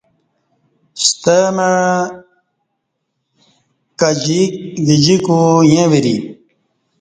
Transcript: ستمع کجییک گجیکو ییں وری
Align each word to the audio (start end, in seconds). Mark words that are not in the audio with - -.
ستمع 1.07 1.71
کجییک 3.99 4.51
گجیکو 4.87 5.39
ییں 5.71 5.87
وری 5.91 6.15